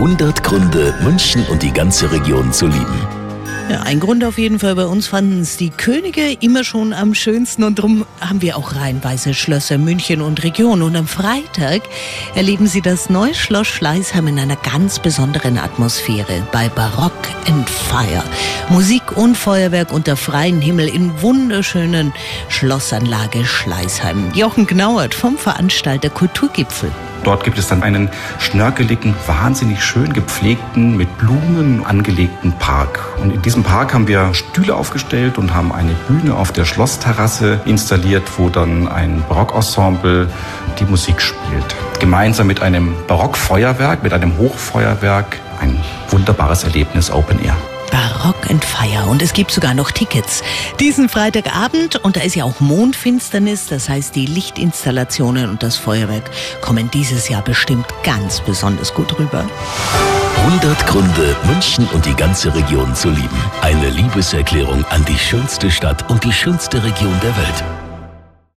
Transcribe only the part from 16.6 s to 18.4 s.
Barock and Fire.